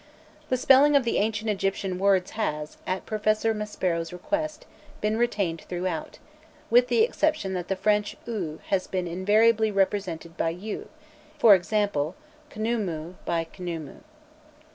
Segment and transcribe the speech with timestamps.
[0.49, 4.65] The spelling of the ancient Egyptian words has, at Professor Maspero's request,
[4.99, 6.17] been retained throughout,
[6.71, 11.39] with the exception that the French ou has been invariably represented by û, e.g.
[11.39, 13.97] Khnoumou by Khnûmû.